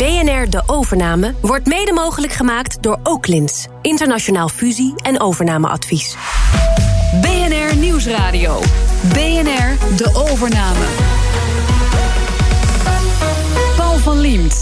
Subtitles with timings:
[0.00, 3.66] BNR De Overname wordt mede mogelijk gemaakt door Oaklins.
[3.82, 6.16] Internationaal fusie- en overnameadvies.
[7.20, 8.60] BNR Nieuwsradio.
[9.12, 11.19] BNR De Overname.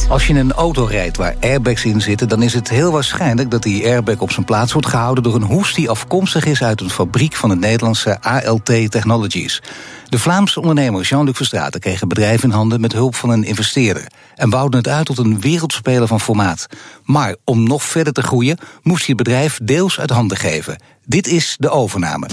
[0.09, 3.51] Als je in een auto rijdt waar airbags in zitten, dan is het heel waarschijnlijk
[3.51, 6.81] dat die airbag op zijn plaats wordt gehouden door een hoes die afkomstig is uit
[6.81, 9.63] een fabriek van het Nederlandse ALT Technologies.
[10.09, 14.07] De Vlaamse ondernemer Jean-Luc Verstraeten kreeg een bedrijf in handen met hulp van een investeerder
[14.35, 16.67] en bouwde het uit tot een wereldspeler van formaat.
[17.05, 20.83] Maar om nog verder te groeien, moest hij het bedrijf deels uit handen geven.
[21.05, 22.27] Dit is de overname.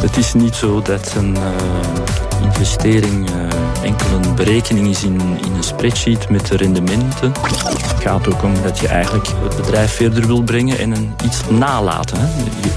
[0.00, 3.36] Het is niet zo dat een uh, investering uh,
[3.82, 7.32] enkel een berekening is in, in een spreadsheet met de rendementen.
[7.32, 11.40] Het gaat ook om dat je eigenlijk het bedrijf verder wil brengen en een, iets
[11.50, 12.18] nalaten.
[12.20, 12.26] Hè.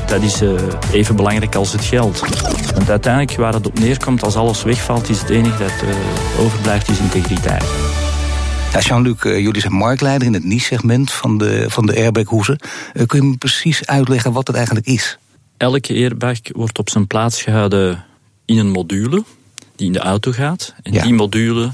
[0.07, 0.61] Dat is uh,
[0.91, 2.19] even belangrijk als het geld.
[2.73, 5.73] Want uiteindelijk waar het op neerkomt, als alles wegvalt, is het enige dat
[6.39, 7.65] overblijft, is integriteit.
[8.73, 12.59] Ja, Jean-Luc, jullie zijn marktleider in het niche-segment van de, van de airbaghoezen.
[13.05, 15.17] kun je me precies uitleggen wat het eigenlijk is?
[15.57, 18.05] Elke airbag wordt op zijn plaats gehouden
[18.45, 19.23] in een module
[19.79, 20.73] die in de auto gaat.
[20.81, 21.03] En ja.
[21.03, 21.73] die module,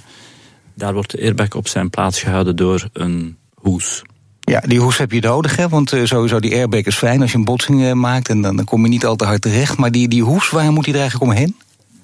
[0.73, 4.01] daar wordt de airbag op zijn plaats gehouden door een hoes.
[4.39, 5.69] Ja, die hoes heb je nodig, hè?
[5.69, 8.55] want uh, sowieso die airbag is fijn als je een botsing uh, maakt en dan,
[8.55, 9.77] dan kom je niet al te hard terecht.
[9.77, 11.55] Maar die, die hoes, waar moet die er eigenlijk omheen?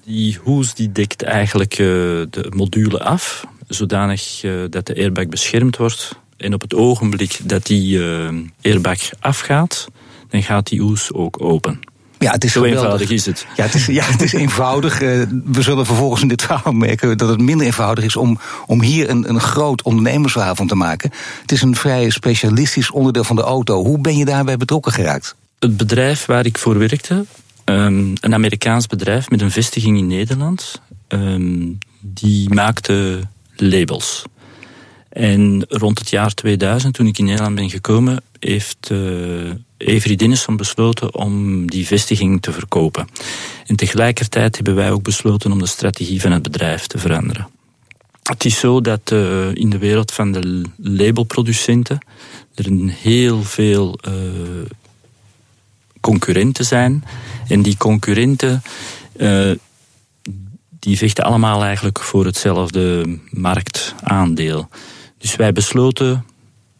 [0.04, 1.86] Die hoes die dekt eigenlijk uh,
[2.30, 6.20] de module af, zodanig dat de airbag beschermd wordt.
[6.36, 8.00] En op het ogenblik dat die
[8.62, 9.88] airbag afgaat,
[10.28, 11.80] dan gaat die hoes ook open.
[12.22, 13.46] Ja, het is Zo eenvoudig is het.
[13.56, 14.98] Ja, het is, ja, het is eenvoudig.
[15.44, 19.10] We zullen vervolgens in dit verhaal merken dat het minder eenvoudig is om, om hier
[19.10, 21.10] een, een groot ondernemersverhaal van te maken.
[21.40, 23.84] Het is een vrij specialistisch onderdeel van de auto.
[23.84, 25.34] Hoe ben je daarbij betrokken geraakt?
[25.58, 27.24] Het bedrijf waar ik voor werkte,
[27.64, 33.20] um, een Amerikaans bedrijf met een vestiging in Nederland, um, die maakte
[33.56, 34.24] labels.
[35.08, 39.50] En rond het jaar 2000, toen ik in Nederland ben gekomen, heeft uh,
[39.86, 43.08] Avery Dinneson besloten om die vestiging te verkopen.
[43.66, 47.48] En tegelijkertijd hebben wij ook besloten om de strategie van het bedrijf te veranderen.
[48.22, 51.98] Het is zo dat uh, in de wereld van de labelproducenten
[52.54, 54.12] er een heel veel uh,
[56.00, 57.04] concurrenten zijn.
[57.48, 58.62] En die concurrenten
[59.16, 59.50] uh,
[60.78, 64.68] die vechten allemaal eigenlijk voor hetzelfde marktaandeel.
[65.18, 66.24] Dus wij besloten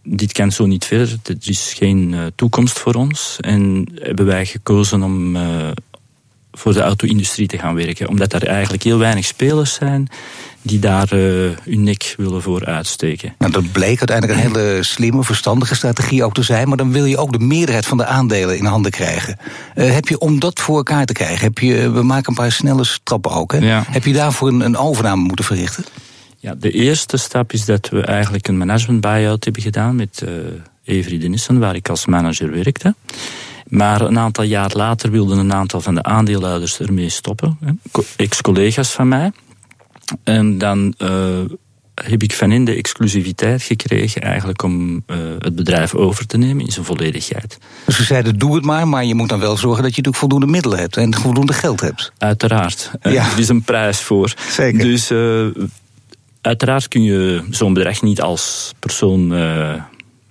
[0.02, 1.18] dit kan zo niet verder.
[1.24, 3.36] Er is geen uh, toekomst voor ons.
[3.40, 5.70] En hebben wij gekozen om uh,
[6.52, 8.08] voor de auto-industrie te gaan werken.
[8.08, 10.08] Omdat er eigenlijk heel weinig spelers zijn
[10.62, 13.34] die daar uh, hun nek willen voor uitsteken.
[13.38, 16.68] Nou, dat bleek uiteindelijk een hele slimme, verstandige strategie ook te zijn.
[16.68, 19.38] Maar dan wil je ook de meerderheid van de aandelen in handen krijgen.
[19.74, 22.84] heb je om dat voor elkaar te krijgen, heb je, we maken een paar snelle
[22.84, 23.52] stappen ook.
[23.52, 23.58] Hè?
[23.58, 23.84] Ja.
[23.86, 25.84] Heb je daarvoor een, een overname moeten verrichten?
[26.42, 30.98] Ja, de eerste stap is dat we eigenlijk een management buyout hebben gedaan met uh,
[30.98, 32.94] Avery Denissen, waar ik als manager werkte.
[33.66, 37.58] Maar een aantal jaar later wilden een aantal van de aandeelhouders ermee stoppen.
[38.16, 39.32] Ex-collega's van mij.
[40.24, 41.08] En dan uh,
[41.94, 46.64] heb ik van hen de exclusiviteit gekregen eigenlijk om uh, het bedrijf over te nemen
[46.64, 47.58] in zijn volledigheid.
[47.86, 50.16] Dus ze zeiden doe het maar, maar je moet dan wel zorgen dat je natuurlijk
[50.16, 52.12] voldoende middelen hebt en voldoende geld hebt.
[52.18, 52.90] Uiteraard.
[53.02, 53.32] Ja.
[53.32, 54.34] Er is een prijs voor.
[54.50, 54.84] Zeker.
[54.84, 55.46] Dus uh,
[56.42, 59.74] Uiteraard kun je zo'n bedrag niet als persoon uh,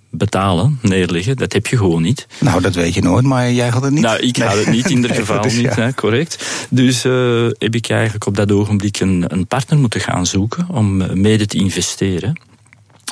[0.10, 1.38] betalen, neerleggen.
[1.38, 2.28] Dat heb je gewoon niet.
[2.40, 4.02] Nou, dat weet je nooit, maar jij had het niet.
[4.02, 5.74] Nou, ik had het niet, in ieder geval niet, ja.
[5.74, 6.66] hè, correct.
[6.70, 11.22] Dus uh, heb ik eigenlijk op dat ogenblik een, een partner moeten gaan zoeken om
[11.22, 12.42] mede te investeren.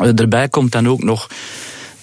[0.03, 1.29] Uh, daarbij komt dan ook nog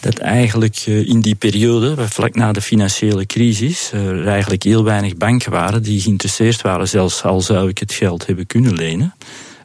[0.00, 5.50] dat eigenlijk in die periode, vlak na de financiële crisis, er eigenlijk heel weinig banken
[5.50, 9.14] waren die geïnteresseerd waren, zelfs al zou ik het geld hebben kunnen lenen.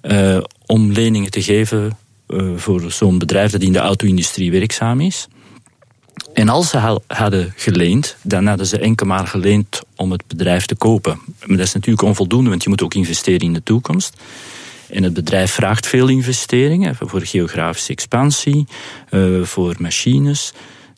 [0.01, 1.97] Uh, om leningen te geven
[2.27, 5.27] uh, voor zo'n bedrijf dat in de auto-industrie werkzaam is.
[6.33, 10.75] En als ze hadden geleend, dan hadden ze enkel maar geleend om het bedrijf te
[10.75, 11.19] kopen.
[11.45, 14.21] Maar dat is natuurlijk onvoldoende, want je moet ook investeren in de toekomst.
[14.89, 18.67] En het bedrijf vraagt veel investeringen voor geografische expansie,
[19.09, 20.53] uh, voor machines.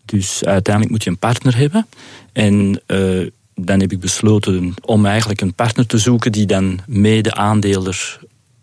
[0.06, 1.88] Dus uiteindelijk moet je een partner hebben.
[2.34, 2.82] En
[3.56, 7.34] dan heb ik besloten om eigenlijk een partner te zoeken die dan mede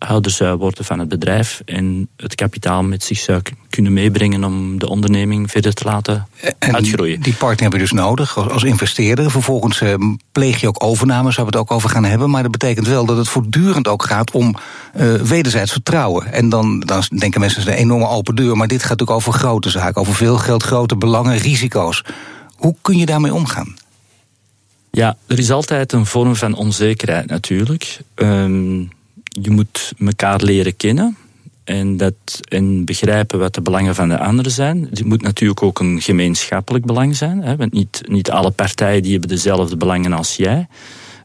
[0.07, 4.79] houder zou worden van het bedrijf en het kapitaal met zich zou kunnen meebrengen om
[4.79, 7.21] de onderneming verder te laten en uitgroeien.
[7.21, 9.31] Die partner heb je dus nodig als, investeerder.
[9.31, 9.95] Vervolgens eh,
[10.33, 12.31] pleeg je ook overnames, waar we het ook over gaan hebben.
[12.31, 14.57] Maar dat betekent wel dat het voortdurend ook gaat om
[14.97, 16.33] uh, wederzijds vertrouwen.
[16.33, 18.57] En dan, dan denken mensen, is een enorme open deur.
[18.57, 22.05] Maar dit gaat natuurlijk over grote zaken, over veel geld, grote belangen, risico's.
[22.57, 23.77] Hoe kun je daarmee omgaan?
[24.91, 28.01] Ja, er is altijd een vorm van onzekerheid natuurlijk.
[28.15, 28.91] Um,
[29.31, 31.17] je moet elkaar leren kennen.
[31.65, 32.15] en, dat,
[32.49, 34.87] en begrijpen wat de belangen van de anderen zijn.
[34.91, 37.43] Het moet natuurlijk ook een gemeenschappelijk belang zijn.
[37.43, 40.67] Hè, want niet, niet alle partijen die hebben dezelfde belangen als jij.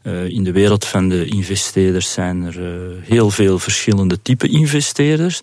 [0.02, 5.40] Uh, in de wereld van de investeerders zijn er uh, heel veel verschillende type investeerders.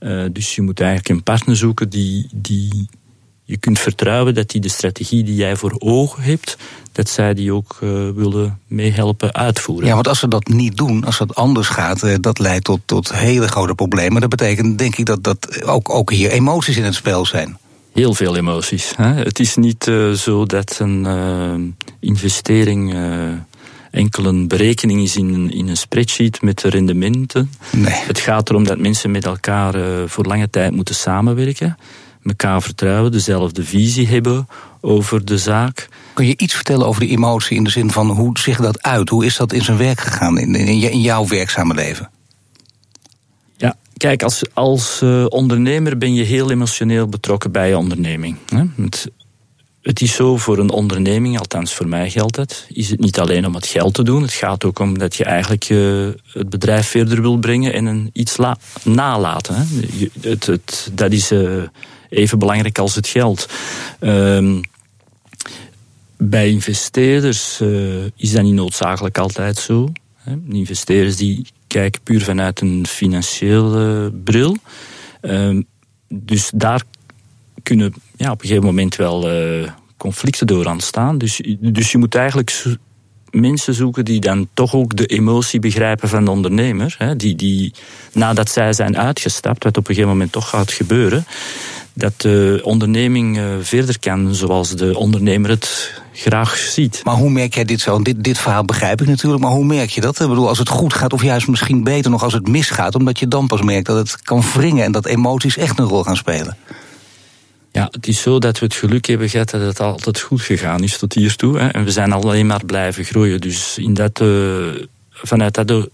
[0.00, 2.88] Uh, dus je moet eigenlijk een partner zoeken die, die
[3.52, 6.56] je kunt vertrouwen dat die de strategie die jij voor ogen hebt,
[6.92, 9.86] dat zij die ook uh, willen meehelpen uitvoeren.
[9.86, 12.80] Ja, want als ze dat niet doen, als dat anders gaat, uh, dat leidt tot,
[12.84, 14.20] tot hele grote problemen.
[14.20, 17.58] Dat betekent denk ik dat, dat ook, ook hier emoties in het spel zijn.
[17.92, 18.92] Heel veel emoties.
[18.96, 19.12] Hè?
[19.14, 22.94] Het is niet uh, zo dat een investering
[23.90, 27.50] enkel een berekening is in, in een spreadsheet met de rendementen.
[27.72, 27.94] Nee.
[27.94, 29.74] Het gaat erom dat mensen met elkaar
[30.08, 31.76] voor lange tijd moeten samenwerken
[32.24, 34.48] elkaar vertrouwen, dezelfde visie hebben
[34.80, 35.88] over de zaak.
[36.14, 39.08] Kun je iets vertellen over de emotie in de zin van hoe zich dat uit?
[39.08, 42.10] Hoe is dat in zijn werk gegaan in, in, jouw werkzame leven?
[43.56, 48.36] Ja, kijk, als, als uh, ondernemer ben je heel emotioneel betrokken bij je onderneming.
[48.48, 48.62] Hè?
[48.82, 49.10] Het,
[49.82, 53.46] het is zo voor een onderneming, althans voor mij geldt het, is het niet alleen
[53.46, 54.22] om het geld te doen.
[54.22, 58.10] Het gaat ook om dat je eigenlijk uh, het bedrijf verder wil brengen en een
[58.12, 58.36] iets
[58.82, 59.54] nalaten.
[59.54, 59.64] Hè?
[60.20, 61.62] Het, het, dat is uh,
[62.12, 63.48] even belangrijk als het geld.
[64.00, 64.60] Um,
[66.16, 69.92] bij investeerders uh, is dat niet noodzakelijk altijd zo.
[70.16, 70.34] Hè.
[70.48, 74.56] Investeerders die kijken puur vanuit een financiële bril.
[75.20, 75.66] Um,
[76.08, 76.82] dus daar
[77.62, 81.18] kunnen ja, op een gegeven moment wel uh, conflicten door ontstaan.
[81.18, 82.76] Dus, dus je moet eigenlijk
[83.32, 86.94] mensen zoeken die dan toch ook de emotie begrijpen van de ondernemer.
[86.98, 87.72] Hè, die, die
[88.12, 91.26] nadat zij zijn uitgestapt, wat op een gegeven moment toch gaat gebeuren,
[91.92, 97.00] dat de onderneming uh, verder kan zoals de ondernemer het graag ziet.
[97.04, 98.02] Maar hoe merk jij dit zo?
[98.02, 100.20] Dit, dit verhaal begrijp ik natuurlijk, maar hoe merk je dat?
[100.20, 103.18] Ik bedoel, als het goed gaat, of juist misschien beter nog als het misgaat, omdat
[103.18, 106.16] je dan pas merkt dat het kan wringen en dat emoties echt een rol gaan
[106.16, 106.56] spelen.
[107.72, 110.82] Ja, het is zo dat we het geluk hebben gehad dat het altijd goed gegaan
[110.82, 111.58] is tot hiertoe.
[111.58, 111.68] Hè.
[111.68, 113.40] En we zijn alleen maar blijven groeien.
[113.40, 114.68] Dus in dat, uh,
[115.10, 115.88] vanuit dat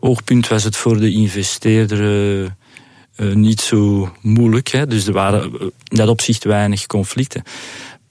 [0.00, 2.50] oogpunt was het voor de investeerder uh,
[3.16, 4.68] uh, niet zo moeilijk.
[4.68, 4.86] Hè.
[4.86, 5.52] Dus er waren
[5.88, 7.42] in dat opzicht weinig conflicten.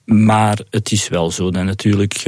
[0.04, 2.22] Maar het is wel zo dat natuurlijk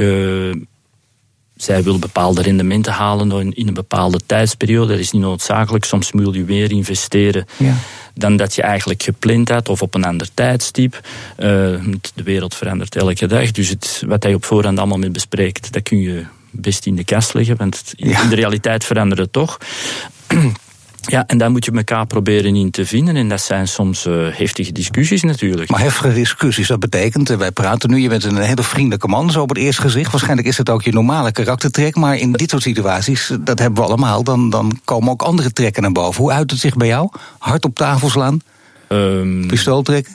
[1.63, 4.91] zij wil bepaalde rendementen halen in een bepaalde tijdsperiode.
[4.91, 5.85] Dat is niet noodzakelijk.
[5.85, 7.75] Soms moet je weer investeren ja.
[8.13, 10.95] dan dat je eigenlijk gepland had of op een ander tijdstip.
[10.95, 11.47] Uh,
[12.13, 13.51] de wereld verandert elke dag.
[13.51, 17.03] Dus het, wat hij op voorhand allemaal mee bespreekt, dat kun je best in de
[17.03, 17.57] kast leggen.
[17.57, 18.21] Want in, Ja.
[18.23, 19.57] in de realiteit verandert het toch.
[21.01, 23.15] Ja, en daar moet je elkaar proberen in te vinden.
[23.15, 25.69] En dat zijn soms uh, heftige discussies natuurlijk.
[25.69, 29.31] Maar heftige discussies, dat betekent, eh, wij praten nu, je bent een hele vriendelijke man,
[29.31, 30.11] zo op het eerste gezicht.
[30.11, 33.81] Waarschijnlijk is het ook je normale karaktertrek, maar in dit soort situaties, eh, dat hebben
[33.81, 36.21] we allemaal, dan, dan komen ook andere trekken naar boven.
[36.21, 37.09] Hoe uit het zich bij jou?
[37.37, 38.41] Hard op tafel slaan,
[38.89, 40.13] Um, pistool trekken?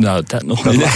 [0.00, 0.86] Nou, dat nog niet.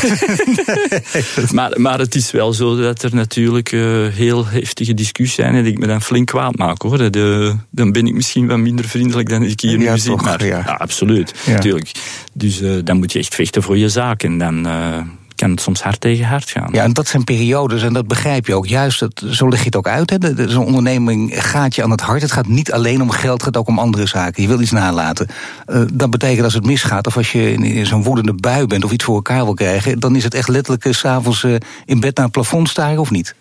[1.57, 5.67] maar, maar het is wel zo dat er natuurlijk uh, heel heftige discussies zijn en
[5.67, 6.99] ik me dan flink kwaad maak hoor.
[6.99, 10.11] Dat, uh, dan ben ik misschien wat minder vriendelijk dan ik hier Ja, nu zie.
[10.11, 10.63] toch, Maar ja.
[10.67, 11.91] ja, absoluut, natuurlijk.
[12.33, 15.01] Dus uh, dan moet je echt vechten voor je zaak en dan uh,
[15.35, 16.69] kan het soms hard tegen hard gaan.
[16.73, 18.67] Ja, en dat zijn periodes, en dat begrijp je ook.
[18.67, 20.19] Juist, dat, zo leg je het ook uit.
[20.47, 22.23] Zo'n onderneming gaat je aan het hart.
[22.23, 24.43] Het gaat niet alleen om geld, het gaat ook om andere zaken.
[24.43, 25.27] Je wil iets nalaten.
[25.67, 28.85] Eh, dat betekent als het misgaat, of als je in, zo'n woedende bui bent...
[28.85, 30.01] of iets voor elkaar wil krijgen...
[30.01, 33.11] dan is het echt letterlijk eh, s'avonds eh, in bed naar het plafond staren, of
[33.11, 33.35] niet?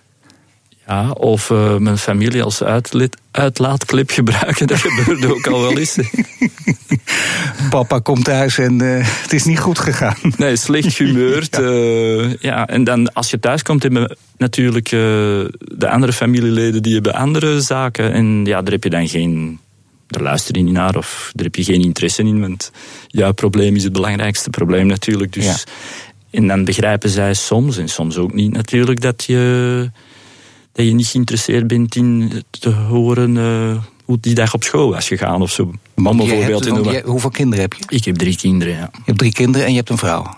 [0.88, 2.64] Ja, of uh, mijn familie als
[3.32, 5.98] uitlaatklep gebruiken, dat gebeurde ook al wel eens.
[7.70, 10.18] Papa komt thuis en eh, het is niet goed gegaan.
[10.38, 11.56] Nee, slecht gehumeurd.
[11.62, 12.36] ja.
[12.40, 17.62] ja, en dan als je thuis komt, hebben natuurlijk de andere familieleden die hebben andere
[17.62, 18.14] zaken.
[18.14, 19.60] En ja, daar heb je dan geen.
[20.08, 22.40] Daar luister je niet naar of daar heb je geen interesse in.
[22.40, 22.72] Want
[23.08, 25.34] jouw probleem is het belangrijkste probleem natuurlijk.
[25.34, 25.56] Dus, Ja.
[26.34, 29.92] En dan begrijpen zij soms, en soms ook niet natuurlijk, dat je,
[30.74, 35.08] dat je niet geïnteresseerd bent in te horen uh, hoe die dag op school was
[35.08, 35.72] gegaan of zo.
[35.96, 37.84] Om een Je voorbeeld hebt- hoeveel kinderen heb je?
[37.96, 38.90] Ik heb drie kinderen, ja.
[38.94, 40.36] Je hebt drie kinderen en je hebt een vrouw.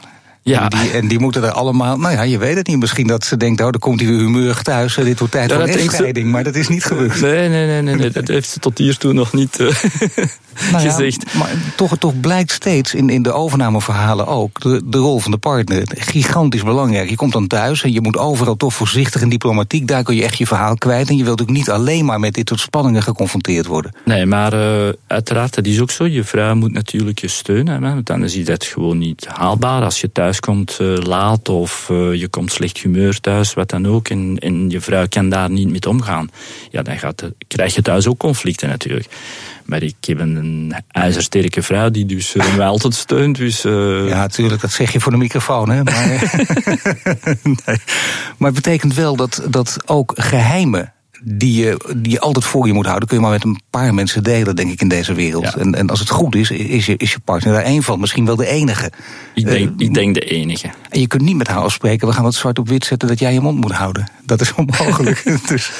[0.52, 0.70] Ja.
[0.70, 2.80] En, die, en die moeten er allemaal, nou ja, je weet het niet.
[2.80, 4.98] Misschien dat ze denkt, oh, dan komt hij weer humeurig thuis.
[4.98, 6.24] eh, Dit wordt tijd Ja, voor een ze.
[6.24, 7.22] Maar dat is niet gebeurd.
[7.22, 9.68] Nee, nee, nee, nee, nee, dat heeft ze tot hiertoe nog niet uh,
[10.72, 11.34] Nou ja, gezegd.
[11.38, 15.38] maar toch, toch blijkt steeds in, in de overnameverhalen ook de, de rol van de
[15.38, 17.10] partner gigantisch belangrijk.
[17.10, 19.88] Je komt dan thuis en je moet overal toch voorzichtig en diplomatiek.
[19.88, 21.10] Daar kun je echt je verhaal kwijt.
[21.10, 23.92] En je wilt ook niet alleen maar met dit soort spanningen geconfronteerd worden.
[24.06, 26.06] Nee, maar uh, uiteraard, dat is ook zo.
[26.08, 29.84] Je vrouw moet natuurlijk je steunen, hè, want anders is dat gewoon niet haalbaar.
[29.84, 33.70] Als je thuis thuis komt uh, laat of uh, je komt slecht humeur thuis, wat
[33.70, 36.30] dan ook, en, en je vrouw kan daar niet mee omgaan,
[36.72, 39.08] ja, dan gaat, krijg je thuis ook conflicten natuurlijk.
[39.66, 43.38] Maar ik heb een ijzersterke vrouw die dus uh, mij altijd steunt.
[43.38, 45.70] Dus, Ja, natuurlijk, dat zeg je voor de microfoon.
[45.70, 45.84] Hè?
[45.84, 46.08] Maar,
[47.44, 47.78] nee.
[48.38, 50.94] maar het betekent wel dat, dat ook geheimen
[51.24, 53.94] die je, die je altijd voor je moet houden, kun je maar met een paar
[53.94, 55.56] mensen delen, denk ik, in deze wereld.
[55.56, 58.26] En, en als het goed is, is je, is je partner daar één van, misschien
[58.26, 58.92] wel de enige.
[59.34, 60.70] Ik denk, uh, ik denk de enige.
[60.90, 63.20] En je kunt niet met haar afspreken, we gaan het zwart op wit zetten dat
[63.20, 64.08] jij je mond moet houden.
[64.26, 65.24] Dat is onmogelijk.
[65.48, 65.72] dus.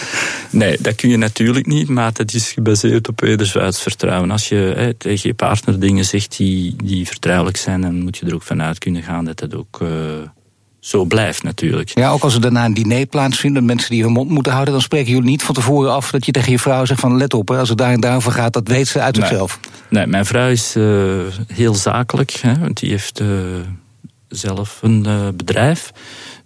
[0.50, 4.32] Nee, dat kun je natuurlijk niet, maar het is gebaseerd op wederzijds vertrouwen.
[4.32, 8.26] Als je hè, tegen je partner dingen zegt die, die vertrouwelijk zijn, dan moet je
[8.26, 9.80] er ook vanuit kunnen gaan dat dat ook.
[9.84, 9.90] Uh,
[10.86, 11.90] zo blijft natuurlijk.
[11.90, 14.82] Ja, ook als er daarna een diner plaatsvindt, mensen die hun mond moeten houden, dan
[14.82, 17.48] spreken jullie niet van tevoren af dat je tegen je vrouw zegt van let op,
[17.48, 19.60] hè, als het daar en daarover gaat, dat weet ze uit zichzelf.
[19.62, 23.28] Nee, nee mijn vrouw is uh, heel zakelijk, hè, want die heeft uh,
[24.28, 25.92] zelf een uh, bedrijf.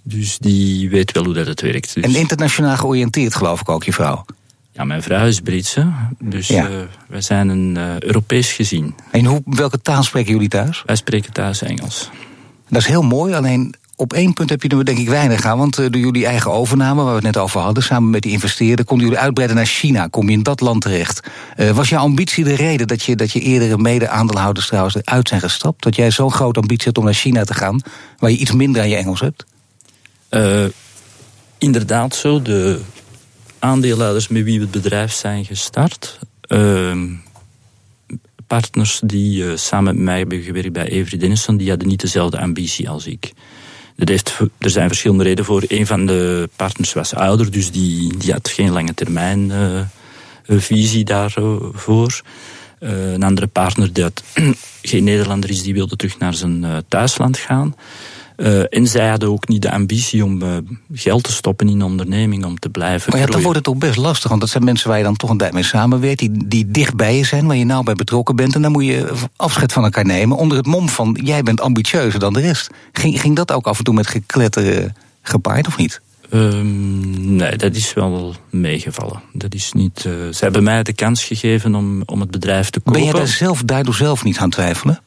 [0.04, 1.94] Dus die weet wel hoe dat het werkt.
[1.94, 2.04] Dus...
[2.04, 4.26] En internationaal georiënteerd, geloof ik ook, je vrouw?
[4.72, 6.70] Ja, mijn vrouw is Britse, dus ja.
[7.08, 8.96] wij zijn een Europees gezien.
[9.12, 10.84] En hoe, welke taal spreken jullie thuis?
[10.86, 12.10] Wij spreken thuis Engels.
[12.70, 15.58] Dat is heel mooi, alleen op één punt heb je er denk ik weinig aan.
[15.58, 18.86] Want door jullie eigen overname, waar we het net over hadden, samen met die investeerder,
[18.86, 20.08] konden jullie uitbreiden naar China.
[20.08, 21.28] Kom je in dat land terecht.
[21.58, 25.42] Uh, was jouw ambitie de reden dat je, dat je eerdere mede-aandeelhouders trouwens eruit zijn
[25.42, 25.84] gestapt?
[25.84, 27.82] Dat jij zo'n grote ambitie hebt om naar China te gaan,
[28.18, 29.46] waar je iets minder aan je Engels hebt?
[30.30, 30.66] Uh,
[31.58, 32.42] inderdaad zo.
[32.42, 32.80] De
[33.60, 36.20] aandeelhouders met wie we het bedrijf zijn gestart.
[36.48, 37.04] Uh,
[38.48, 42.90] partners die samen met mij hebben gewerkt bij Avery Dennison, die hadden niet dezelfde ambitie
[42.90, 43.34] als ik.
[44.00, 45.64] Dat heeft, er zijn verschillende redenen voor.
[45.68, 49.82] Een van de partners was ouder, dus die, die had geen lange termijn uh,
[50.60, 52.22] visie daarvoor.
[52.80, 54.24] Uh, een andere partner die had,
[54.82, 57.76] geen Nederlander is, die wilde terug naar zijn thuisland gaan.
[58.40, 60.58] Uh, en zij hadden ook niet de ambitie om uh,
[60.94, 63.12] geld te stoppen in een onderneming, om te blijven.
[63.12, 65.16] Maar ja, dan wordt het ook best lastig, want dat zijn mensen waar je dan
[65.16, 67.94] toch een tijd mee samenwerkt, die, die dicht bij je zijn, waar je nou bij
[67.94, 68.56] betrokken bent.
[68.56, 72.20] En dan moet je afscheid van elkaar nemen onder het mom van jij bent ambitieuzer
[72.20, 72.70] dan de rest.
[72.92, 76.02] Ging, ging dat ook af en toe met gekletteren gepaard of niet?
[76.34, 79.22] Um, nee, dat is wel meegevallen.
[79.34, 82.80] Dat is niet, uh, ze hebben mij de kans gegeven om, om het bedrijf te
[82.80, 83.02] kopen.
[83.02, 85.02] Ben jij daar zelf, daardoor zelf niet aan twijfelen?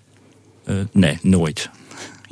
[0.93, 1.71] nee, nooit.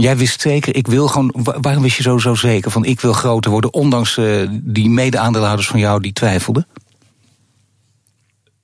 [0.00, 1.34] Jij wist zeker, ik wil gewoon.
[1.60, 5.68] Waarom wist je zo, zo zeker van ik wil groter worden, ondanks uh, die mede-aandeelhouders
[5.68, 6.66] van jou die twijfelden?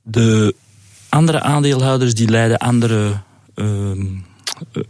[0.03, 0.55] De
[1.09, 3.21] andere aandeelhouders die leiden andere
[3.55, 3.91] uh,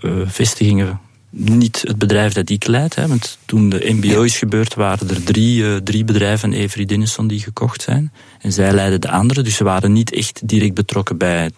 [0.01, 1.01] uh, vestigingen.
[1.31, 2.95] Niet het bedrijf dat ik leid.
[2.95, 7.41] Hè, want toen de MBO is gebeurd, waren er drie, drie bedrijven Avery Dennison die
[7.41, 8.13] gekocht zijn.
[8.41, 9.43] En zij leiden de andere.
[9.43, 11.51] Dus ze waren niet echt direct betrokken bij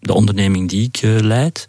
[0.00, 1.68] de onderneming die ik leid.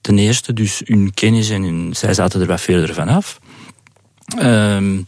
[0.00, 3.40] Ten eerste, dus hun kennis en hun, zij zaten er wat verder vanaf.
[4.42, 5.02] Um,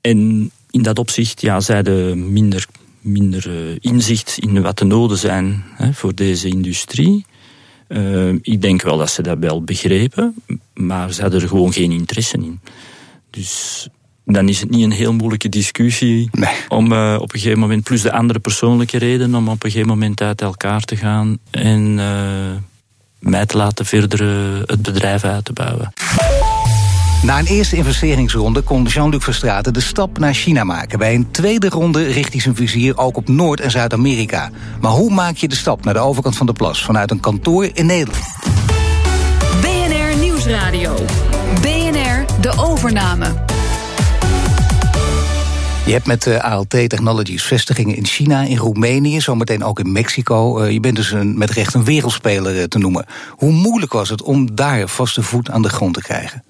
[0.00, 2.66] en in dat opzicht, ja, zij hadden minder,
[3.00, 7.26] minder uh, inzicht in wat de noden zijn hè, voor deze industrie.
[7.88, 10.34] Uh, ik denk wel dat ze dat wel begrepen,
[10.74, 12.60] maar ze hadden er gewoon geen interesse in.
[13.30, 13.88] Dus
[14.24, 16.54] dan is het niet een heel moeilijke discussie nee.
[16.68, 19.88] om uh, op een gegeven moment, plus de andere persoonlijke redenen, om op een gegeven
[19.88, 21.98] moment uit elkaar te gaan en
[23.30, 24.20] mij te laten verder
[24.66, 25.92] het bedrijf uit te bouwen.
[27.24, 30.98] Na een eerste investeringsronde kon Jean-Luc Verstraeten de stap naar China maken.
[30.98, 34.50] Bij een tweede ronde richt hij zijn vizier ook op Noord- en Zuid-Amerika.
[34.80, 37.70] Maar hoe maak je de stap naar de overkant van de plas vanuit een kantoor
[37.72, 38.24] in Nederland?
[39.60, 40.94] BNR Nieuwsradio.
[41.60, 43.53] BNR De Overname.
[45.86, 50.62] Je hebt met uh, ALT Technologies vestigingen in China, in Roemenië, zometeen ook in Mexico.
[50.62, 53.06] Uh, je bent dus een, met recht een wereldspeler uh, te noemen.
[53.30, 56.44] Hoe moeilijk was het om daar vaste voet aan de grond te krijgen?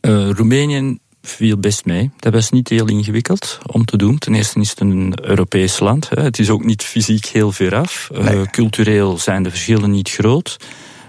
[0.00, 2.10] Roemenië viel best mee.
[2.18, 4.18] Dat was niet heel ingewikkeld om te doen.
[4.18, 6.08] Ten eerste is het een Europees land.
[6.08, 6.22] Hè.
[6.22, 8.10] Het is ook niet fysiek heel ver af.
[8.12, 8.50] Nee.
[8.50, 10.56] cultureel zijn de verschillen niet groot.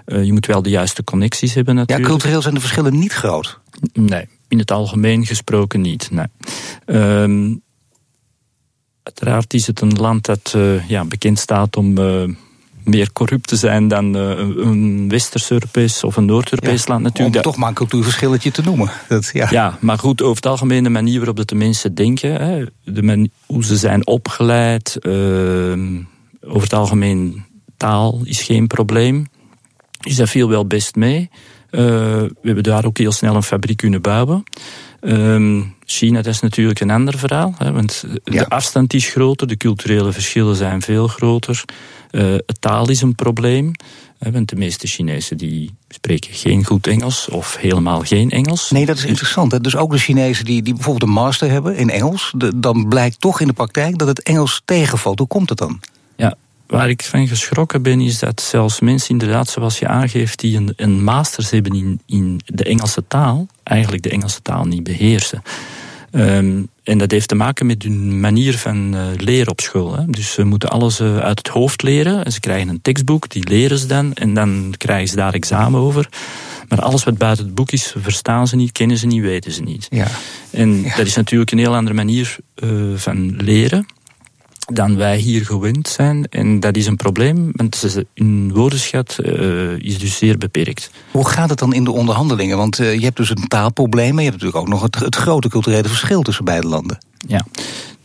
[0.06, 2.08] je moet wel de juiste connecties hebben natuurlijk.
[2.08, 3.58] Ja, cultureel zijn de verschillen niet groot.
[3.92, 6.10] Nee, in het algemeen gesproken niet.
[6.10, 6.26] Nee.
[6.86, 7.62] Um,
[9.02, 12.24] uiteraard is het een land dat uh, ja, bekend staat om uh,
[12.84, 17.36] meer corrupt te zijn dan uh, een Westers-Europees of een Noord-Europees ja, land natuurlijk.
[17.36, 18.90] Om toch maar een cultuurverschilletje te noemen.
[19.08, 19.48] Dat, ja.
[19.50, 23.64] ja, maar goed, over het algemeen de manier waarop de mensen denken, hè, de hoe
[23.64, 26.02] ze zijn opgeleid, ehm,
[26.40, 27.44] over het algemeen
[27.76, 29.26] taal is geen probleem.
[30.00, 31.30] Dus dat viel wel best mee.
[31.76, 34.44] We hebben daar ook heel snel een fabriek kunnen bouwen.
[35.00, 37.54] Ehm, China, dat is natuurlijk een ander verhaal.
[37.58, 41.64] Hè, want de afstand is groter, de culturele verschillen zijn veel groter.
[42.10, 43.72] Uh, taal is een probleem.
[44.18, 48.70] Want de meeste Chinezen die spreken geen goed Engels of helemaal geen Engels.
[48.70, 49.52] Nee, dat is interessant.
[49.52, 49.60] Hè?
[49.60, 53.40] Dus ook de Chinezen die, die bijvoorbeeld een master hebben in Engels, dan blijkt toch
[53.40, 55.18] in de praktijk dat het Engels tegenvalt.
[55.18, 55.80] Hoe komt het dan?
[56.66, 60.72] Waar ik van geschrokken ben, is dat zelfs mensen inderdaad, zoals je aangeeft, die een,
[60.76, 65.42] een masters hebben in, in de Engelse taal, eigenlijk de Engelse taal niet beheersen.
[66.10, 69.96] Ehm, en dat heeft te maken met hun manier van uh, leren op school.
[69.96, 70.06] Hè.
[70.06, 72.24] Dus ze moeten alles uh, uit het hoofd leren.
[72.24, 74.14] En ze krijgen een tekstboek, die leren ze dan.
[74.14, 76.08] En dan krijgen ze daar examen over.
[76.68, 79.62] Maar alles wat buiten het boek is, verstaan ze niet, kennen ze niet, weten ze
[79.62, 79.86] niet.
[79.90, 80.06] Ja.
[80.50, 83.86] En dat is natuurlijk een heel andere manier uh, van leren
[84.72, 86.24] dan wij hier gewend zijn.
[86.24, 90.90] En dat is een probleem, want hun woordenschat uh, is dus zeer beperkt.
[91.10, 92.56] Hoe gaat het dan in de onderhandelingen?
[92.56, 95.16] Want uh, je hebt dus een taalprobleem, maar je hebt natuurlijk ook nog het, het
[95.16, 96.98] grote culturele verschil tussen beide landen.
[97.28, 97.46] Ja.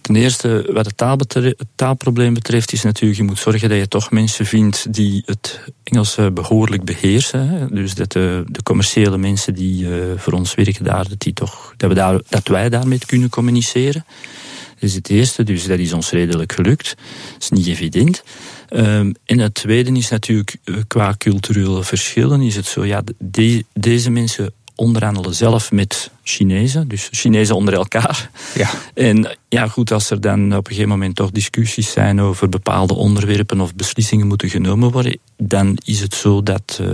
[0.01, 3.87] Ten eerste, wat het, taal het, taalprobleem betreft, is natuurlijk, je moet zorgen dat je
[3.87, 7.69] toch mensen vindt die het Engels behoorlijk beheersen.
[7.71, 11.73] Dus dat de, de commerciële mensen die uh, voor ons werken daar, dat, die toch,
[11.77, 14.05] dat, we daar, dat wij daarmee kunnen communiceren.
[14.81, 16.95] Is het eerste, dus dat is ons redelijk gelukt.
[17.33, 18.23] Dat is niet evident.
[18.69, 23.03] Um, en het tweede is natuurlijk eh, qua culturele verschillen is het zo, ja,
[23.73, 28.29] deze mensen onderhandelen zelf met Chinezen, dus Chinezen onder elkaar.
[28.55, 28.69] Ja.
[28.93, 32.93] En ja, goed, als er dan op een gegeven moment toch discussies zijn over bepaalde
[32.93, 36.79] onderwerpen of beslissingen moeten genomen worden, dan is het zo dat.
[36.81, 36.87] Uh,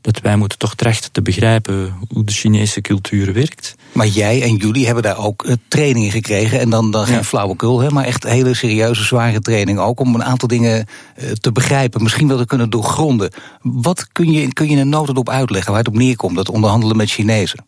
[0.00, 3.74] dat wij moeten toch trachten te begrijpen hoe de Chinese cultuur werkt.
[3.92, 6.60] Maar jij en jullie hebben daar ook uh, trainingen gekregen.
[6.60, 10.00] En dan, dan geen flauwekul, hè, maar echt hele serieuze, zware training ook.
[10.00, 13.30] Om een aantal dingen uh, te begrijpen, misschien wel te kunnen doorgronden.
[13.62, 16.96] Wat kun je, kun je in een notendop uitleggen waar het op neerkomt, dat onderhandelen
[16.96, 17.64] met Chinezen?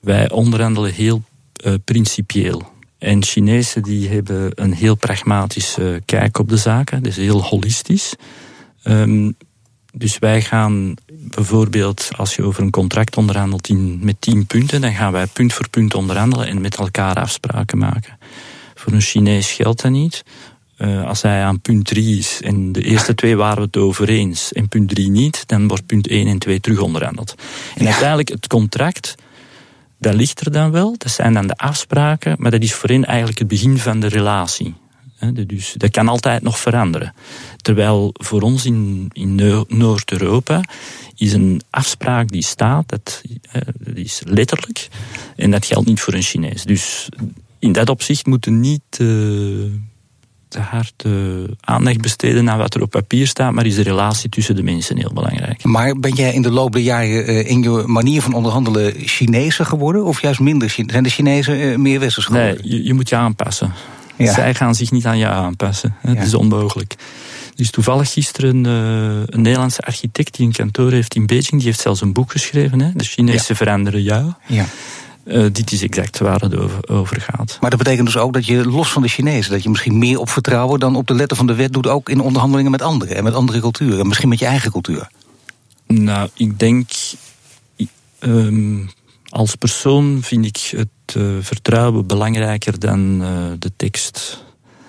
[0.00, 1.22] Wij onderhandelen heel
[1.64, 2.62] uh, principieel.
[2.98, 7.02] En Chinezen die hebben een heel pragmatische kijk op de zaken.
[7.02, 8.14] Dus heel holistisch.
[8.84, 9.36] Um,
[9.92, 14.92] dus wij gaan bijvoorbeeld, als je over een contract onderhandelt in, met tien punten, dan
[14.92, 18.18] gaan wij punt voor punt onderhandelen en met elkaar afspraken maken.
[18.74, 20.24] Voor een Chinees geldt dat niet.
[20.78, 24.08] Uh, als hij aan punt 3 is en de eerste twee waren we het over
[24.08, 27.34] eens en punt 3 niet, dan wordt punt 1 en 2 terug onderhandeld.
[27.74, 27.90] En ja.
[27.90, 29.14] uiteindelijk het contract,
[29.98, 33.04] dat ligt er dan wel, dat zijn dan de afspraken, maar dat is voor hen
[33.04, 34.74] eigenlijk het begin van de relatie.
[35.46, 37.14] Dus dat kan altijd nog veranderen.
[37.56, 39.34] Terwijl voor ons in, in
[39.68, 40.64] Noord-Europa
[41.16, 43.22] is een afspraak die staat, dat,
[43.78, 44.88] dat is letterlijk.
[45.36, 46.62] En dat geldt niet voor een Chinees.
[46.62, 47.08] Dus
[47.58, 49.70] in dat opzicht moeten niet te,
[50.48, 51.04] te hard
[51.60, 54.96] aandacht besteden aan wat er op papier staat, maar is de relatie tussen de mensen
[54.96, 55.64] heel belangrijk.
[55.64, 59.66] Maar ben jij in de loop der jaren eh, in je manier van onderhandelen Chinezer
[59.66, 60.70] geworden, of juist minder?
[60.70, 62.58] Zijn de Chinezen eh, meer westers geworden?
[62.62, 63.72] Nee, je, je moet je aanpassen.
[64.18, 64.32] Ja.
[64.32, 65.96] Zij gaan zich niet aan jou aanpassen.
[66.00, 66.94] Het is onmogelijk.
[67.54, 68.72] Dus toevallig gisteren uh,
[69.26, 72.80] een Nederlandse architect die een kantoor heeft in Beijing, die heeft zelfs een boek geschreven.
[72.80, 72.90] Hè?
[72.94, 74.32] De Chinezen veranderen jou.
[74.46, 74.64] Ja.
[75.24, 77.58] Uh, dit is exact waar het over, over, gaat.
[77.60, 80.18] Maar dat betekent dus ook dat je los van de Chinezen, dat je misschien meer
[80.18, 83.16] op vertrouwen dan op de letter van de wet doet, ook in onderhandelingen met anderen
[83.16, 85.08] en met andere culturen, misschien met je eigen cultuur.
[85.86, 86.90] Nou, ik denk.
[88.20, 88.90] Um,
[89.28, 94.46] als persoon vind ik het uh, vertrouwen belangrijker dan uh, de tekst.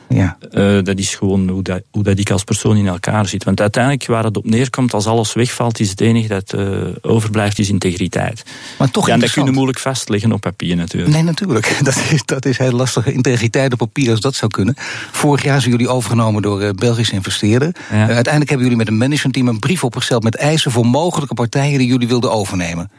[0.09, 0.37] Ja.
[0.51, 3.43] Uh, dat is gewoon hoe dat, hoe dat ik als persoon in elkaar zit.
[3.43, 6.55] Want uiteindelijk, waar het op neerkomt, als alles wegvalt, is het enige dat
[7.01, 8.43] overblijft, is integriteit.
[8.77, 11.13] Maar toch ja, en dat kun je moeilijk vastleggen op papier natuurlijk.
[11.13, 11.77] Nee, natuurlijk.
[11.83, 13.05] Dat is, dat is heel lastig.
[13.05, 14.73] Integriteit op papier, als dat zou kunnen.
[15.11, 17.71] Vorig jaar zijn jullie overgenomen door Belgische investeerders.
[17.89, 17.97] Ja.
[17.97, 21.87] uiteindelijk hebben jullie met een managementteam een brief opgesteld met eisen voor mogelijke partijen die
[21.87, 22.89] jullie wilden overnemen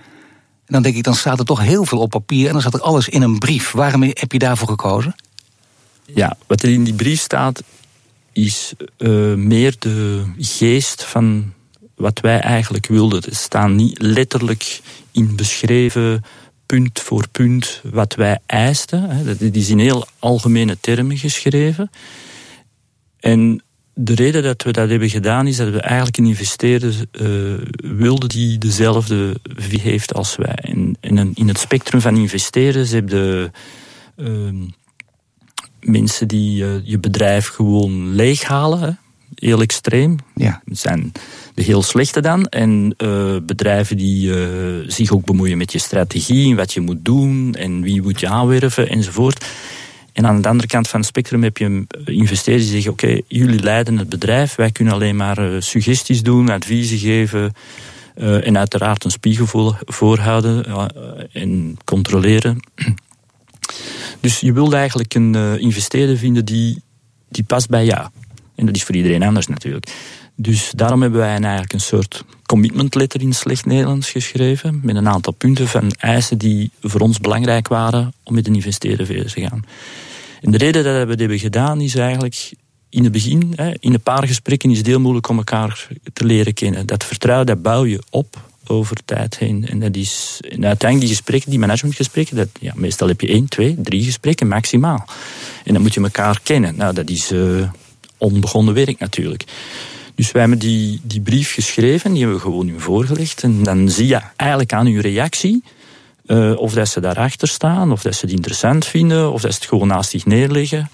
[0.73, 2.81] dan denk ik, dan staat er toch heel veel op papier en dan staat er
[2.81, 3.71] alles in een brief.
[3.71, 5.15] Waarom heb je daarvoor gekozen?
[6.15, 7.63] Ja, wat er in die brief staat,
[8.33, 11.53] is uh, meer de geest van
[11.95, 13.23] wat wij eigenlijk wilden.
[13.23, 14.81] Er staan niet letterlijk
[15.13, 16.25] in beschreven
[16.67, 19.25] punt voor punt wat wij eisten.
[19.27, 21.91] Dat is in heel algemene termen geschreven.
[23.21, 23.63] En
[24.03, 27.29] de reden dat we dat hebben gedaan is dat we eigenlijk een investeerder uh,
[27.97, 30.55] wilden die dezelfde visie heeft als wij.
[30.55, 33.51] En, en in het spectrum van investeerders heb je
[34.17, 34.29] uh,
[35.81, 38.81] mensen die uh, je bedrijf gewoon leeghalen.
[38.81, 38.91] Hè.
[39.35, 40.17] Heel extreem.
[40.35, 40.63] Ja.
[40.65, 41.13] Dat zijn
[41.55, 42.47] de heel slechte dan.
[42.47, 42.95] En
[43.47, 44.33] bedrijven die
[44.87, 48.89] zich ook bemoeien met je strategie, wat je moet doen en wie moet je aanwerven
[48.89, 49.45] enzovoort.
[50.13, 53.63] En aan de andere kant van het spectrum heb je investeerders die zeggen: Oké, jullie
[53.63, 57.53] leiden het bedrijf, wij kunnen alleen maar uh, suggesties doen, adviezen geven.
[58.15, 60.65] en uiteraard een spiegel voorhouden
[61.33, 62.61] en controleren.
[64.21, 66.83] Dus je wilt eigenlijk een investeerder vinden die,
[67.29, 68.09] die past bij jou.
[68.55, 69.87] En dat is voor iedereen anders natuurlijk.
[70.43, 74.81] Dus daarom hebben wij eigenlijk een soort commitment letter in slecht Nederlands geschreven.
[74.83, 79.07] Met een aantal punten van eisen die voor ons belangrijk waren om met een investeerder
[79.07, 79.65] verder te gaan.
[80.41, 82.51] En de reden dat we dat hebben gedaan is eigenlijk
[82.89, 86.55] in het begin, in een paar gesprekken is het heel moeilijk om elkaar te leren
[86.55, 86.87] kennen.
[86.87, 89.69] Dat vertrouwen dat bouw je op over tijd heen.
[89.69, 93.49] En dat is en uiteindelijk die gesprekken, die managementgesprekken, dat, ja, meestal heb je één,
[93.49, 95.05] twee, drie gesprekken maximaal.
[95.65, 96.77] En dan moet je elkaar kennen.
[96.77, 97.71] Nou, dat is uh,
[98.17, 99.45] onbegonnen werk natuurlijk.
[100.21, 103.43] Dus wij hebben die, die brief geschreven, die hebben we gewoon u voorgelegd.
[103.43, 105.65] En dan zie je eigenlijk aan uw reactie
[106.27, 109.59] uh, of dat ze daarachter staan, of dat ze het interessant vinden, of dat ze
[109.59, 110.91] het gewoon naast zich neerleggen.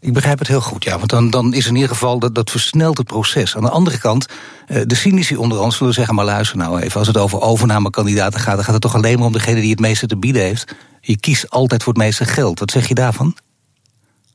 [0.00, 0.98] Ik begrijp het heel goed, ja.
[0.98, 3.56] Want dan, dan is in ieder geval dat, dat versnelt het proces.
[3.56, 4.26] Aan de andere kant,
[4.68, 8.40] uh, de cynici onder ons zullen zeggen: maar luister nou even, als het over overnamekandidaten
[8.40, 10.74] gaat, dan gaat het toch alleen maar om degene die het meeste te bieden heeft.
[11.00, 12.58] Je kiest altijd voor het meeste geld.
[12.58, 13.36] Wat zeg je daarvan?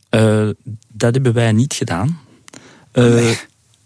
[0.09, 0.49] Uh,
[0.87, 2.19] dat hebben wij niet gedaan.
[2.93, 3.37] Nee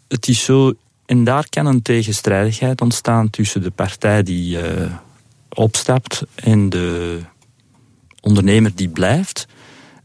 [0.10, 0.74] het is zo,
[1.06, 4.94] en daar kan een tegenstrijdigheid ontstaan tussen de partij die uh,
[5.50, 7.20] opstapt en de
[8.22, 9.48] ondernemer die blijft.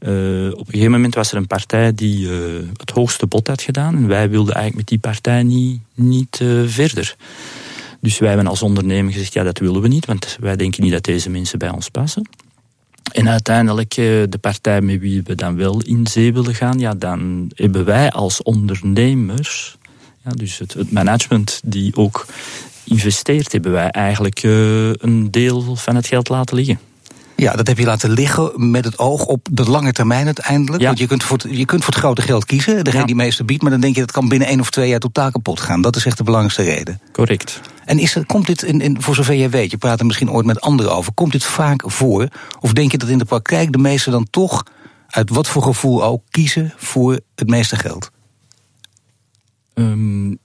[0.01, 3.63] Uh, op een gegeven moment was er een partij die uh, het hoogste bod had
[3.63, 3.97] gedaan.
[3.97, 7.17] En wij wilden eigenlijk met die partij niet, niet verder.
[8.01, 10.93] Dus wij hebben als ondernemer gezegd, ja dat willen we niet, want wij denken niet
[10.93, 12.29] dat deze mensen bij ons passen.
[13.13, 17.51] En uiteindelijk de partij met wie we dan wel in zee willen gaan, ja dan
[17.55, 19.77] hebben wij als ondernemers
[20.25, 22.27] ja, dus het, het, management die ook
[22.85, 26.79] investeert, hebben wij eigenlijk uh, een deel van het geld laten liggen.
[27.37, 30.83] Ja, dat heb je laten liggen met het oog op de lange termijn uiteindelijk.
[30.83, 30.87] Ja.
[30.87, 33.07] Want je kunt, voor het, je kunt voor het grote geld kiezen, degene ja.
[33.07, 35.31] die meeste biedt, maar dan denk je dat kan binnen één of twee jaar totaal
[35.31, 35.83] kapot gaan.
[35.83, 37.01] Dat is echt de belangrijkste reden.
[37.13, 37.61] Correct.
[37.85, 40.31] En is er, komt dit, in, in, voor zover jij weet, je praat er misschien
[40.31, 42.29] ooit met anderen over, komt dit vaak voor?
[42.61, 44.63] Of denk je dat in de praktijk de meesten dan toch,
[45.09, 48.11] uit wat voor gevoel ook, kiezen voor het meeste geld?
[49.75, 50.39] Um,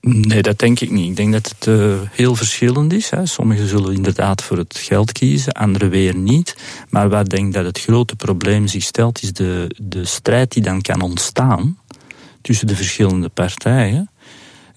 [0.00, 1.08] nee, dat denk ik niet.
[1.08, 3.10] Ik denk dat het uh, heel verschillend is.
[3.10, 3.26] Hè.
[3.26, 6.56] Sommigen zullen inderdaad voor het geld kiezen, anderen weer niet.
[6.90, 10.62] Maar waar ik denk dat het grote probleem zich stelt, is de, de strijd die
[10.62, 11.78] dan kan ontstaan
[12.40, 14.10] tussen de verschillende partijen,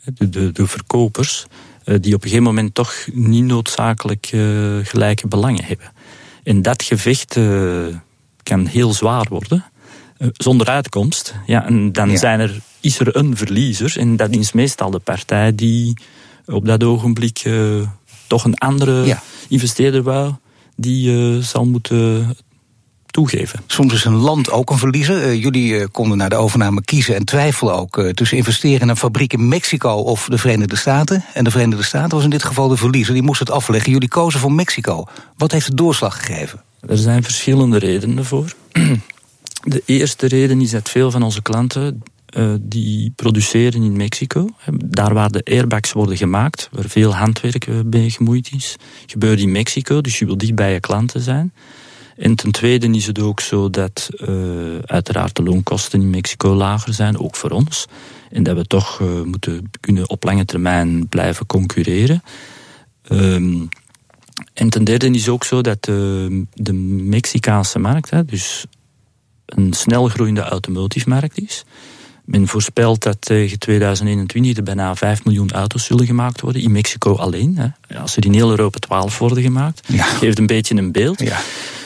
[0.04, 1.46] de, de, de verkopers,
[1.86, 5.92] uh, die op een gegeven moment toch niet noodzakelijk uh, gelijke belangen hebben.
[6.44, 7.40] En dat gevecht
[8.44, 9.66] kan heel zwaar worden.
[10.18, 11.36] Eh, zonder uitkomst.
[11.46, 13.98] Ja, en dan Zijn er, is er een verliezer.
[13.98, 15.98] En dat is meestal de partij die
[16.46, 17.88] op dat ogenblik uh,
[18.28, 19.22] toch een andere ja.
[19.50, 20.34] investeerder wou.
[20.76, 22.36] Die uh, zal moeten
[23.06, 23.60] toegeven.
[23.68, 25.28] Soms is een land ook een verliezer.
[25.28, 29.34] Uh, jullie konden naar de overname kiezen en twijfelen ook tussen investeren in een fabriek
[29.34, 31.24] in Mexico of de Verenigde Staten.
[31.34, 33.14] En de Verenigde Staten was in dit geval de verliezer.
[33.14, 33.92] Die moest het afleggen.
[33.92, 35.06] Jullie kozen voor Mexico.
[35.38, 36.62] Wat heeft de doorslag gegeven?
[36.88, 38.54] Er zijn verschillende redenen voor.
[39.64, 42.04] De eerste reden is dat veel van onze klanten
[42.38, 44.50] uh, die produceren in Mexico.
[44.86, 50.02] Daar waar de airbags worden gemaakt, waar veel handwerk bij gemoeid is, gebeurt in Mexico.
[50.02, 51.54] Dus je wil dicht bij je klanten zijn.
[52.18, 54.30] En ten tweede is het ook zo dat uh,
[54.86, 57.86] uiteraard de loonkosten in Mexico lager zijn, ook voor ons.
[58.30, 62.24] En dat we toch moeten kunnen op lange termijn blijven concurreren.
[63.12, 63.70] Um,
[64.54, 68.66] en ten derde is ook zo dat de, de Mexicaanse markt, hè, dus
[69.48, 71.66] een snel groeiende automotive-markt is.
[72.26, 76.62] Men voorspelt dat tegen 2021 er bijna 5 miljoen auto's zullen gemaakt worden.
[76.62, 77.58] In Mexico alleen.
[77.58, 77.98] Hè.
[78.00, 79.88] Als er in heel Europa 12 worden gemaakt.
[79.88, 80.04] Ja.
[80.04, 81.20] Geeft een beetje een beeld.
[81.20, 81.40] Ja.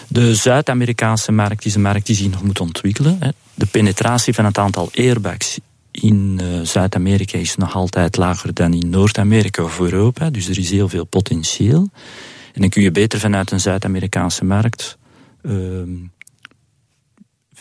[0.07, 3.17] De Zuid-Amerikaanse markt is een markt die zich nog moet ontwikkelen.
[3.19, 3.29] Hè.
[3.53, 5.59] De penetratie van het aantal airbags
[5.91, 10.29] in uh, Zuid-Amerika is nog altijd lager dan in Noord-Amerika of Europa.
[10.29, 11.89] Dus er is heel veel potentieel.
[12.53, 14.97] En dan kun je beter vanuit een Zuid-Amerikaanse markt
[15.41, 15.53] uh,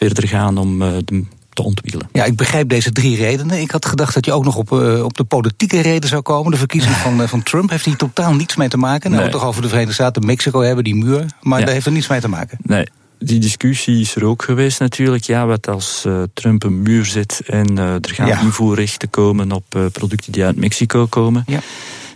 [0.07, 2.09] verder gaan om de, te ontwikkelen.
[2.13, 3.61] Ja, ik begrijp deze drie redenen.
[3.61, 6.51] Ik had gedacht dat je ook nog op, uh, op de politieke reden zou komen.
[6.51, 9.11] De verkiezing van, uh, van Trump heeft hier totaal niets mee te maken.
[9.11, 11.27] Nou, we toch over de Verenigde Staten, Mexico hebben, die muur.
[11.41, 11.65] Maar ja.
[11.65, 12.59] daar heeft er niets mee te maken.
[12.63, 12.87] Nee.
[13.19, 15.25] Die discussie is er ook geweest natuurlijk.
[15.25, 18.41] Ja, wat als uh, Trump een muur zet en er gaan ja.
[18.41, 21.45] invoerrechten komen op producten die uit Mexico komen.
[21.47, 21.61] Ja.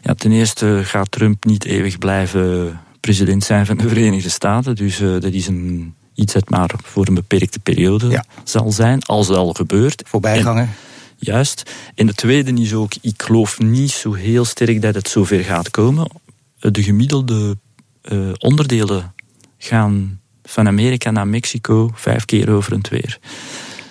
[0.03, 4.77] Ja, ten eerste gaat Trump niet eeuwig blijven president zijn van de Verenigde Staten.
[4.77, 8.25] Dus dat is een iets dat maar voor een beperkte periode ja.
[8.45, 10.03] zal zijn, als het al gebeurt.
[10.07, 10.71] Voorbijgangen.
[11.19, 11.71] juist.
[11.95, 15.71] En de tweede is ook, ik geloof niet zo heel sterk dat het zover gaat
[15.71, 16.11] komen.
[16.59, 17.57] De gemiddelde
[18.03, 19.15] uh, onderdelen
[19.59, 23.19] gaan van Amerika naar Mexico vijf keer over en weer.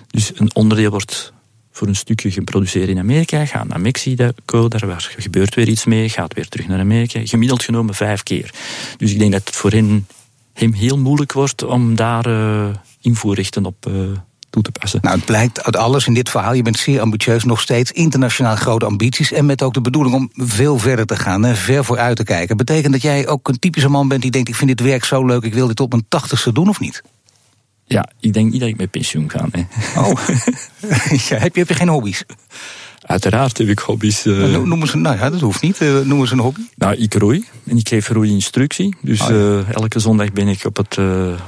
[0.08, 1.34] Dus een onderdeel wordt
[1.72, 6.34] voor een stukje geproduceerd in Amerika, gaat naar Mexico, daar gebeurt weer iets mee, gaat
[6.34, 7.20] weer terug naar Amerika.
[7.24, 8.54] Gemiddeld genomen vijf keer.
[8.98, 10.08] Dus ik denk dat het voor hen,
[10.54, 12.66] hem heel moeilijk wordt om daar uh,
[13.02, 13.94] invoerrechten op uh,
[14.50, 15.00] toe te passen.
[15.02, 16.54] Nou, het blijkt uit alles in dit verhaal.
[16.54, 19.32] Je bent zeer ambitieus, nog steeds internationaal grote ambities.
[19.32, 22.58] En met ook de bedoeling om veel verder te gaan, en ver vooruit te kijken.
[22.58, 25.26] Betekent dat jij ook een typische man bent die denkt: ik vind dit werk zo
[25.26, 27.04] leuk, ik wil dit op mijn tachtigste doen of niet?
[27.86, 29.48] Ja, ik denk niet dat ik met pensioen ga.
[29.52, 29.68] Nee.
[29.98, 30.12] Oh,
[31.30, 32.24] ja, heb, je, heb je geen hobby's?
[33.04, 34.26] Uiteraard heb ik hobby's.
[34.26, 34.38] Uh...
[34.38, 35.82] Nou, noem eens, nou ja, dat hoeft niet.
[35.82, 36.62] Uh, noem eens een hobby.
[36.76, 37.46] Nou, ik roei.
[37.64, 38.96] En ik geef roei-instructie.
[39.02, 39.34] Dus oh, ja.
[39.34, 40.98] uh, elke zondag ben ik op het,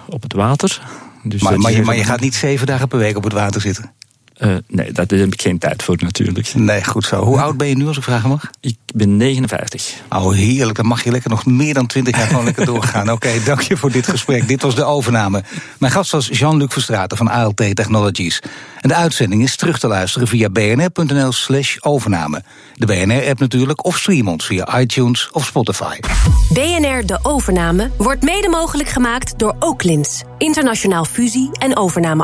[0.07, 0.81] op het water.
[1.23, 3.61] Dus maar, maar, je, maar je gaat niet zeven dagen per week op het water
[3.61, 3.91] zitten?
[4.37, 6.53] Uh, nee, daar heb ik geen tijd voor natuurlijk.
[6.53, 7.23] Nee, goed zo.
[7.23, 8.49] Hoe oud ben je nu als ik vragen mag?
[8.59, 9.93] Ik ben 59.
[10.09, 10.77] Oh, heerlijk.
[10.77, 13.11] Dan mag je lekker nog meer dan 20 jaar gewoon lekker doorgaan.
[13.11, 14.47] Oké, okay, dank je voor dit gesprek.
[14.47, 15.43] dit was de overname.
[15.79, 18.41] Mijn gast was Jean-Luc Verstraten van ALT Technologies.
[18.79, 22.43] En de uitzending is terug te luisteren via bnr.nl slash overname.
[22.73, 25.99] De BNR-app natuurlijk, of stream ons via iTunes of Spotify.
[26.53, 30.23] BNR De Overname wordt mede mogelijk gemaakt door Oaklins.
[30.37, 32.23] Internationaal fusie- en overname